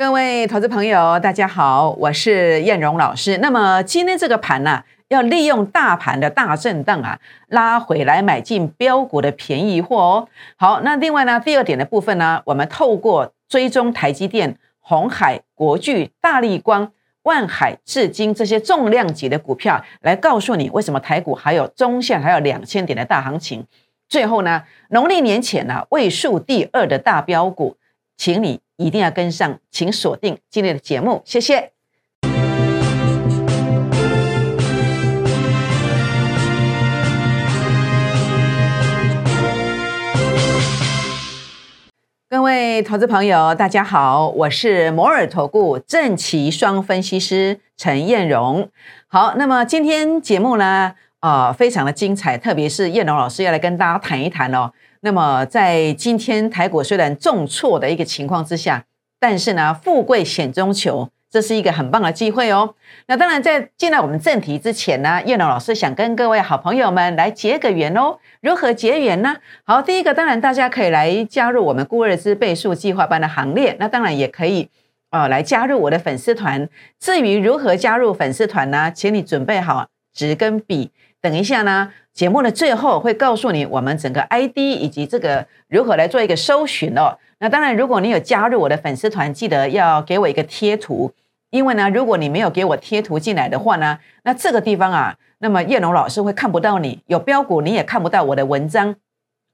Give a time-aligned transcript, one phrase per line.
[0.00, 3.36] 各位投资朋友，大家好，我是燕荣老师。
[3.36, 10.28] 那么今天这个盘呢、要利用大盘的大震荡啊，拉回来买进标股的便宜货哦。
[10.56, 16.90] 好，那另外呢，第二点的部分呢，我们透过追踪台积电、红海、国巨、大力光、
[17.24, 23.66] 万海、至今这些重量级的股票，来告诉你为什么台股还有中线还有两千点的大行情。
[24.08, 27.76] 最后呢，农历年前呢、位数第二的大标股，
[28.20, 31.72] 请你一定要跟上，请锁定今天的节目，谢谢。
[42.28, 48.68] 各位投资朋友，大家好，我是摩尔投顾正奇双分析师陈燕荣。
[49.08, 54.70] 好，那么今天节目呢，呃，非常的精彩，特别是燕荣老师要来跟大家谈一谈哦。
[55.00, 58.84] 那么在今天台股虽然重挫的一个情况之下，
[59.18, 62.74] 但是呢，富贵险中求，这是一个很棒的机会哦。
[63.06, 68.18] 那当然，在进来我们正题之前呢，叶龙老师想跟各位好朋友们来结个缘哦。
[68.40, 69.36] 如何结缘呢？
[69.64, 74.68] 好，第一个当然大家可以来加入我们孤儿之倍数计划班的行列，那当然也可以
[75.10, 76.68] 哦来加入我的粉丝团。
[76.98, 78.90] 至于如何加入粉丝团呢？
[78.90, 80.90] 请你准备好纸跟笔，
[81.22, 87.18] 等一下呢，节目的最后会告诉你我们整个 ID 以及这个如何来做一个搜寻哦。
[87.40, 91.12] 那当然，如果你有加入我的粉丝团，记得要给我一个贴图，
[91.50, 98.96] 因为呢，如果你没有给我贴图进来的话呢，那这个地方啊，那么叶龙老师会看不到你，有标股你也看不到我的文章，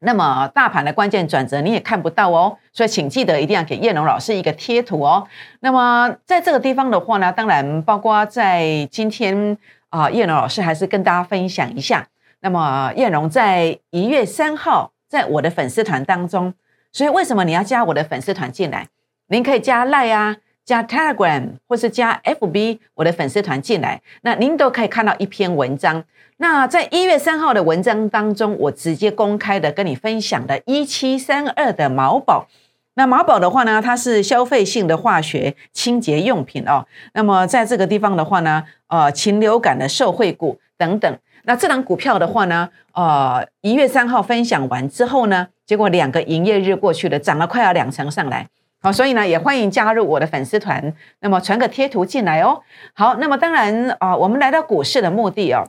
[0.00, 5.26] 那么大盘的关键转折你也看不到哦，所以请记得一定要给叶龙老师一个贴图哦。
[5.60, 9.56] 那么在这个地方的话呢，当然包括在今天
[9.90, 12.06] 啊、叶龙老师还是跟大家分享一下，
[12.40, 16.52] 那么叶龙在一月三号在我的粉丝团当中。
[16.92, 18.88] 所以为什么你要加我的粉丝团进来？
[19.28, 26.04] 您可以加 Line 啊，加 Telegram 或是加 FB 我的粉丝团进来，那您都可以看到一篇文章。
[26.38, 32.46] 那在一月三号的文章当中，我直接公开的跟你分享的一七三二的毛宝。
[32.96, 36.84] 那毛宝的话呢，它是消费性的化学清洁用品哦。
[37.12, 41.18] 那么在这个地方的话呢，呃，禽流感的受惠股等等。
[41.44, 48.48] 那这档股票的话呢，呃，一月三号分享完之后呢，结果两个营业日过去了，涨了快要两成上来。
[48.80, 52.62] 好，所以呢，也欢迎加入我的粉丝团，那么传个贴图进来哦。
[52.94, 55.68] 好，那么当然啊、我们来到股市的目的哦，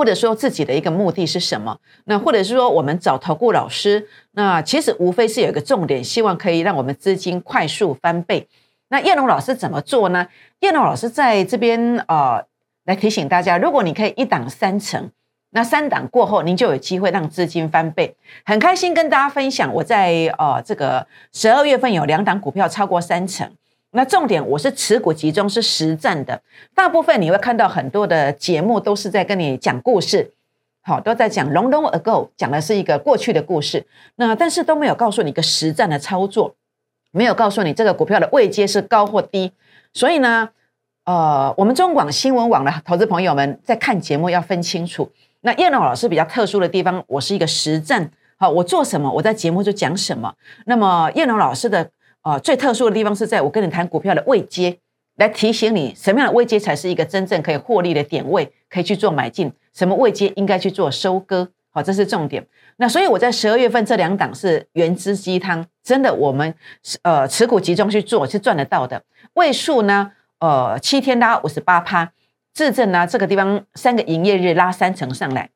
[0.00, 1.76] 或者说自己的一个目的是什么？
[2.06, 8.48] 那或者是说我们找投顾老师，那其实无非是有一个重点，希望可以让我们资金快速翻倍。
[8.88, 10.26] 那叶龙老师怎么做呢？
[10.60, 12.42] 叶龙老师在这边呃
[12.86, 15.10] 来提醒大家，如果你可以一档三成，
[15.50, 18.16] 那三档过后，您就有机会让资金翻倍。
[18.46, 23.52] 很开心跟大家分享，我在呃这个十二月份有两档股票超过三成。
[23.92, 26.40] 那重点我是持股集中，是实战的。
[26.74, 30.32] 大部分你会看到很多的节目都是在跟你讲故事，
[30.82, 33.84] 好，都在讲 long long ago，讲的是一个过去的故事。
[34.16, 36.54] 那但是都没有告诉你一个实战的操作，
[37.10, 39.52] 没有告诉你这个股票的位阶是高或低。
[39.92, 40.48] 所以呢，
[41.04, 45.10] 呃，我们中广新闻网的投资朋友们在看节目要分清楚。
[45.40, 50.32] 那叶龙老师比较特殊的地方，我是一个实战，好，我做什么，我在节目就讲什么。
[50.66, 51.90] 那么叶龙老师的
[52.22, 54.78] 啊最特殊的地方是在我跟你谈股票的位阶，
[55.16, 62.46] 来提醒你什么样的位阶才是一个真正可以获利的点位，可以去做买进，什么位阶应该去做收割，好，这是重点。
[62.76, 66.54] 那所以我在十二月份这两档是原汁鸡汤，真的我们
[67.02, 69.02] 呃持股集中去做是赚得到的。
[69.34, 72.12] 位数呢，呃七天拉五十八趴，
[72.54, 75.50] 自证呢这个地方三个营业日拉三成上来，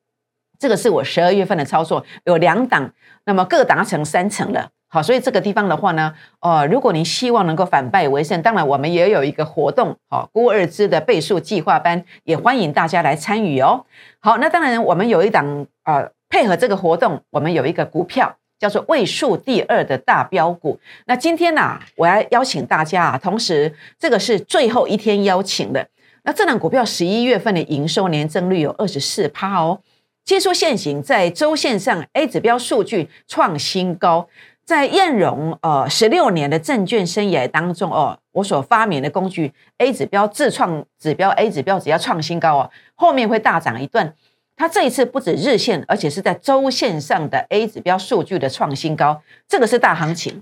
[0.59, 2.93] 这个是我十二月份的操作，有两档，
[3.25, 4.69] 那么各达成三成了。
[4.87, 13.85] 好，所以这个地方的话呢，呃，如果您希望能够反败为胜，当然我们也有一个活动，好、孤二支的倍数计划班，也欢迎大家来参与哦。
[14.19, 20.79] 好，那当然我们有一档呃配合这个活动，我们有一个股票叫做位数第二的大标股。
[21.07, 25.85] 那今天呢、我要邀请大家啊，同时这个是最后一天邀请的。
[26.23, 29.81] 那这档股票十一月份的营收年增率有二十四趴哦，
[30.23, 34.29] 技术线型在周线上 A 指标数据创新高。
[34.65, 44.15] 在燕荣呃十六年的证券生涯当中哦，我所发明的工具 A 指标自创指标 A 指标只要创新高哦，后面会大涨一段。
[44.57, 50.41] 它这一次不止日线，而且是在周线上的 A 指标数据的创新高，这个是大行情。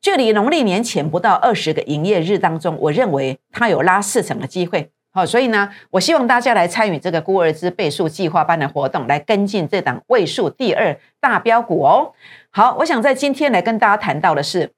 [0.00, 4.90] 距离农历年前不到二十个营业日当中，我认为它有拉四成的机会。
[5.14, 12.12] 好，所以呢，我希望大家来参与这个孤儿之倍数计划班的活动，来跟进这档位数第二大标股哦。
[12.50, 14.72] 好，我想在今天来跟大家谈到的是，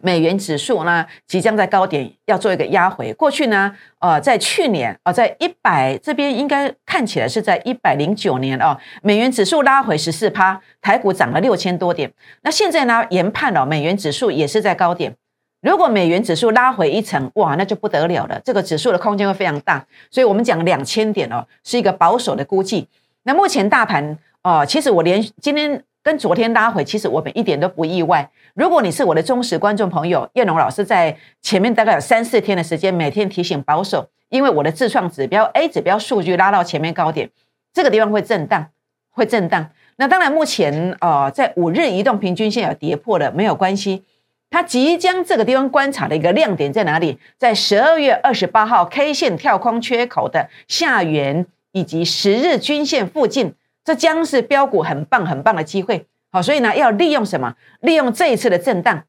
[0.00, 3.12] 美元指数呢即将在高点要做一个压回。
[3.14, 12.12] 过去呢，呃，在去年啊，在一百这边应该看起来是在一百零九年哦，美元指数拉回十四趴，台股涨了六千多点。
[12.42, 15.16] 那现在呢，研判哦，美元指数也是在高点。
[15.64, 19.84] 如果美元指数拉回一层，哇，那就不得了了，这个指数的空间会非常大。
[20.10, 22.86] 所以我们讲两千点哦，是一个保守的估计。
[23.24, 25.82] 那目前大盘哦，其实我连今天。
[26.04, 28.30] 跟昨天拉回，其实我们一点都不意外。
[28.52, 37.30] 如果你是我的忠实观众朋友，叶龙老师在前面大概有三四天的时间，每天提醒保守，因为我的自创指标 A 指标数据拉到前面高点，
[37.72, 38.66] 这个地方会震荡，
[39.12, 39.70] 会震荡。
[39.96, 44.04] 那当然，目前呃，在五日移动平均线有跌破的没有关系，
[44.54, 47.18] 它即将这个地方观察的一个亮点在哪里？
[47.36, 53.54] 在十二月二十八号 K 线跳空缺口的下缘以及十日均线附近。
[53.84, 57.56] 这将是标股很棒很棒的机会，好，所以呢，要利用什么？
[57.80, 59.02] 利用这一次的震荡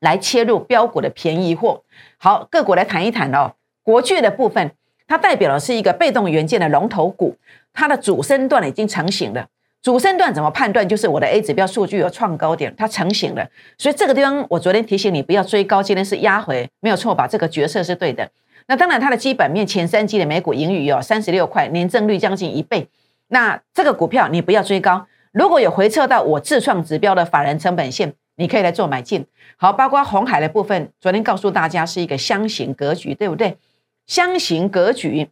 [0.00, 1.82] 来切入标股的便宜货。
[2.18, 3.54] 好，个股来谈一谈哦。
[3.82, 4.72] 国巨的部分，
[5.06, 7.38] 它代表的是一个被动元件的龙头股，
[7.72, 9.48] 它的主升段已经成型了。
[9.84, 10.88] 主升段怎么判断？
[10.88, 13.46] 就是我的 A 指标数据有创高点，它成型了。
[13.76, 17.26] 所以这个地方，我昨天提醒你不要追高，今天是压回，没有错吧？
[17.26, 18.26] 这个角色是对的。
[18.66, 22.88] 那当然，它的基本面前三季的每股盈余有三十六块，年增率将近一倍。
[23.28, 29.26] 那这个股票你不要追高，如果有回撤到我自创指标的法人成本线，你可以来做买进。
[29.58, 33.58] 好，包括红海的部分，昨天告诉大家是一个箱型格局，对不对？
[34.06, 35.28] 箱型格局。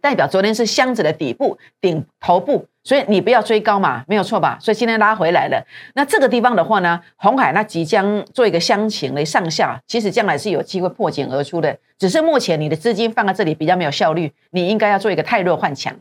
[0.00, 4.56] 代表昨天是箱子的底部顶头部，所以你不要追高嘛，没有错吧？
[4.60, 5.62] 所以今天拉回来了。
[5.94, 11.76] 那这个地方的话呢，红海那即将做一个箱型的上下，其实将来是有机会破茧而出的。
[11.98, 15.94] 只是目前你的资金放在这里比较没有效率，你应该要做一个太弱换强。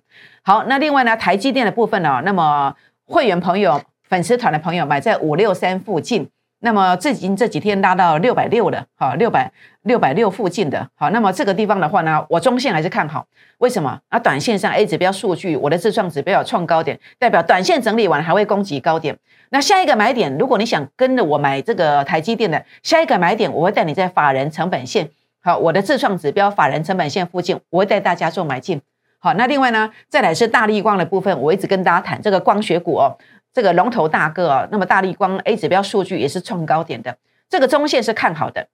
[0.43, 2.73] 好，那另外呢，台积电的部分呢，那么
[3.05, 6.29] 会员朋友、粉丝团的朋友买在五六三附近。
[6.61, 9.51] 那么最近这几天拉到六百六了，好，六百
[9.83, 13.25] 六百六附近的，好，那么这个地方的话呢，我中线还是看好，
[13.59, 14.01] 为什么？
[14.09, 19.17] 啊，短线上 A 指标数据，我的自创指标有创高点，代表短线整理完还会攻击高点。
[19.51, 25.09] 那下一个买点，如果你想跟着我买这个台积电的下一个买点，我会带你在法人成本线，
[25.41, 28.81] 好，我的自创指标法人成本线附近，我会带大家做买进。
[29.21, 33.17] 好，那另外呢，再来是大力光的部分，我一直跟大家谈这个光学股哦。
[33.53, 37.17] 这个龙头大个啊，那么大力光 A 指标数据也是创高点的，
[37.49, 38.67] 这个中线是看好的。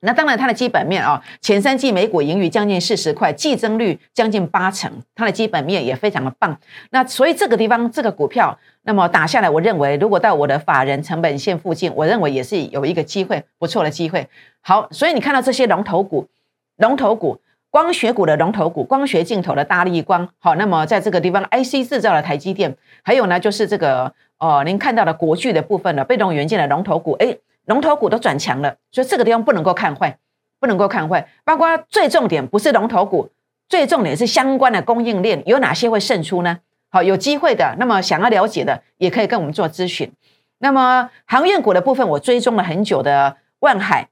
[0.00, 6.58] 那当然它的基本面啊，前三季每股盈余将近四十块，季增率将近八成，它的基本面也非常的棒。
[6.90, 14.28] 那所以这个地方这个股票，那么打下来，我认为如果到我的法人成本线附近，我认为也是有一个机会，不错的机会。
[14.60, 16.28] 好，所以你看到这些龙头股，
[16.76, 17.40] 龙头股。
[17.74, 30.16] 光学股的龙头股，光学镜头的大力光，好，那么在这个地方，IC 制造的台积电，还有呢，就是这个哦，您看到的国巨的部分呢，被动元件的龙头股，哎，龙头股都转强了，所以这个地方不能够看坏，
[30.60, 31.28] 不能够看坏。
[31.44, 33.30] 包括最重点不是龙头股，
[33.68, 36.60] 最重点是相关的供应链有哪些会胜出呢？
[36.90, 40.12] 好，有机会的，那么想要了解的也可以跟我们做咨询。
[40.58, 44.10] 那么航运股的部分，我追踪了很久的万海。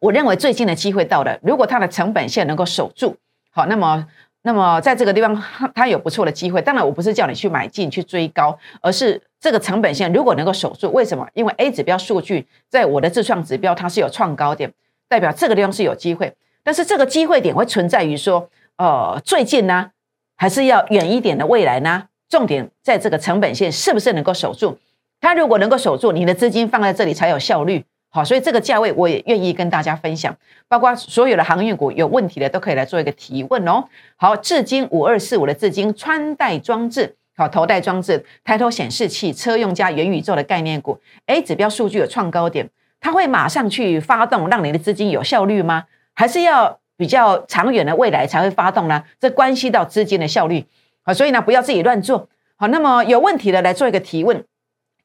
[0.00, 3.16] 我认为最近的机会到了，如果它的成本线能够守住，
[3.50, 4.06] 好，那么，
[4.42, 5.42] 那么在这个地方
[5.74, 6.60] 它有不错的机会。
[6.60, 11.26] 当然，我不是叫你去买进去追高，而是这个成本线如果能够守住，为什么？
[11.34, 14.72] 因为 A 指标数据在我的自创指标它是有创高点，
[15.08, 16.34] 代表这个地方是有机会。
[16.62, 19.90] 但是这个机会点会存在于说，呃，最近呢，
[20.36, 22.04] 还是要远一点的未来呢？
[22.28, 24.78] 重点在这个成本线是不是能够守住？
[25.20, 27.84] 它如果能够守住，你的资金放在这里才有效率。
[28.16, 30.34] 好，所以这个价位我也愿意跟大家分享，
[30.68, 33.84] 包括所有的航运股有问题的都可以来做一个提问哦。
[34.16, 42.70] 好，至今五二四五的至今穿戴装置，好，头戴装置、抬头显示器、车用加元宇宙的概念股，A 指标数据有创高点，
[43.00, 45.84] 它会马上去发动，让你的资金有效率吗？
[46.14, 49.04] 还是要比较长远的未来才会发动呢？
[49.20, 50.64] 这关系到资金的效率。
[51.02, 52.30] 好，所以呢，不要自己乱做。
[52.56, 54.42] 好，那么有问题的来做一个提问。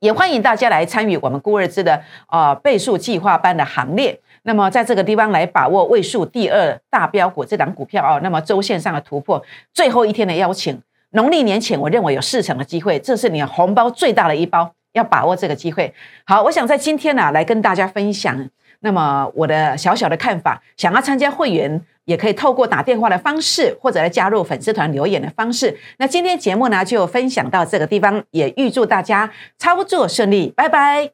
[0.01, 4.19] 也欢迎大家来参与我们孤二支的啊倍数计划班的行列。
[4.41, 8.19] 那么在这个地方来把握位数第二大标股这档股票哦。
[8.23, 9.39] 那么周线上的突破，
[9.71, 10.81] 最后一天的邀请，
[11.11, 15.93] 农历年前我认为有四成的机会，这是你红包最大的一包，要把握这个机会。
[16.25, 18.49] 好，我想在今天呢来跟大家分享。
[18.79, 21.79] 那么我的小小的看法，想要参加会员。
[22.05, 25.77] 也可以透过打电话的方式，或者来加入粉丝团留言的方式。
[25.97, 31.11] 那今天节目呢，就分享到这个地方，也预祝大家操作顺利，拜拜。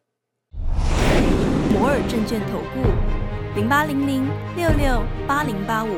[1.72, 2.88] 摩尔证券投顾
[3.56, 5.90] 零八零零六六八零八五。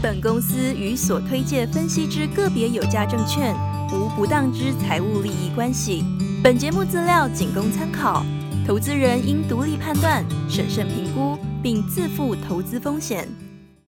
[0.00, 3.52] 本公司与所推介分析之个别有价证券
[3.92, 6.04] 无不当之财务利益关系。
[6.42, 8.24] 本节目资料仅供参考。
[8.66, 13.47] 投资人应独立判断、审慎评估，并自负投资风险。